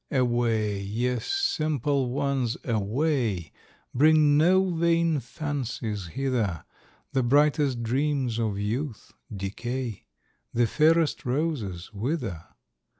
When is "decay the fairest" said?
9.31-11.23